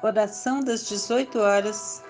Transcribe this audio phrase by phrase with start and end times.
[0.00, 2.04] Oração das 18 horas,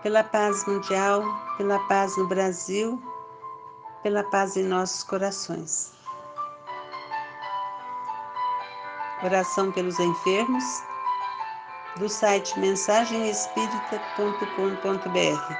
[0.00, 1.24] pela paz mundial,
[1.56, 3.02] pela paz no Brasil,
[4.04, 5.92] pela paz em nossos corações.
[9.24, 10.64] Oração pelos enfermos,
[11.96, 15.54] do site mensagemespírita.com.br.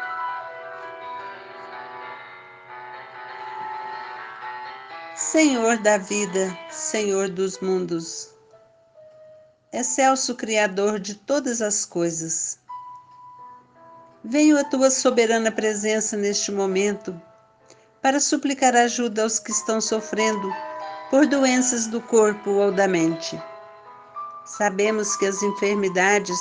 [5.16, 8.33] Senhor da vida, Senhor dos mundos,
[9.74, 12.58] excelso Criador de todas as coisas.
[14.22, 17.20] Venho à tua soberana presença neste momento
[18.00, 20.48] para suplicar ajuda aos que estão sofrendo
[21.10, 23.40] por doenças do corpo ou da mente.
[24.44, 26.38] Sabemos que as enfermidades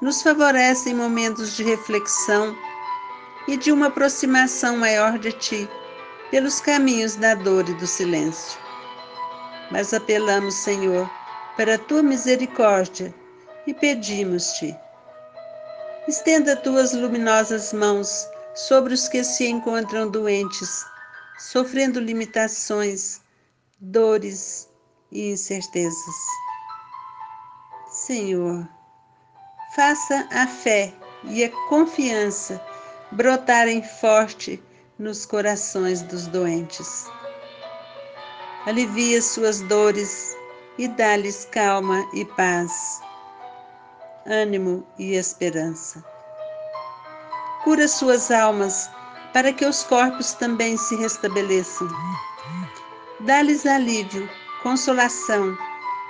[0.00, 2.56] nos favorecem momentos de reflexão
[3.46, 5.68] e de uma aproximação maior de ti
[6.32, 8.58] pelos caminhos da dor e do silêncio.
[9.70, 11.08] Mas apelamos, Senhor,
[11.56, 13.14] para a tua misericórdia
[13.66, 14.76] e pedimos-te.
[16.08, 20.84] Estenda tuas luminosas mãos sobre os que se encontram doentes,
[21.38, 23.20] sofrendo limitações,
[23.78, 24.68] dores
[25.10, 26.16] e incertezas.
[27.88, 28.66] Senhor,
[29.74, 30.92] faça a fé
[31.24, 32.60] e a confiança
[33.12, 34.62] brotarem forte
[34.98, 37.06] nos corações dos doentes.
[38.66, 40.31] Alivia suas dores
[40.78, 43.00] e dá-lhes calma e paz,
[44.26, 46.02] ânimo e esperança.
[47.62, 48.90] Cura suas almas
[49.32, 51.88] para que os corpos também se restabeleçam.
[53.20, 54.28] Dá-lhes alívio,
[54.62, 55.56] consolação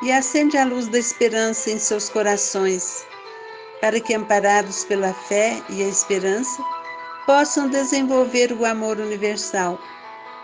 [0.02, 3.04] e acende a luz da esperança em seus corações,
[3.80, 6.62] para que, amparados pela fé e a esperança,
[7.26, 9.78] possam desenvolver o amor universal,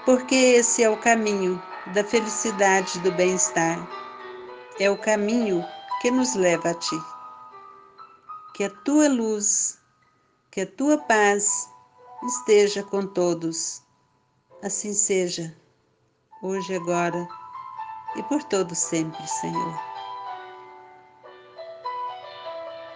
[0.04, 1.60] porque esse é o caminho
[1.94, 3.78] da felicidade e do bem-estar
[4.78, 5.64] é o caminho
[6.00, 7.00] que nos leva a Ti.
[8.54, 9.78] Que a Tua luz,
[10.50, 11.68] que a Tua paz
[12.24, 13.82] esteja com todos.
[14.62, 15.54] Assim seja,
[16.42, 17.28] hoje, agora
[18.16, 19.87] e por todo sempre, Senhor.